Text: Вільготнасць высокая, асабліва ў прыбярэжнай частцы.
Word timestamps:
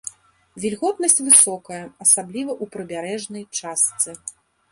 Вільготнасць 0.61 1.21
высокая, 1.27 1.83
асабліва 2.07 2.51
ў 2.63 2.65
прыбярэжнай 2.73 3.43
частцы. 3.61 4.09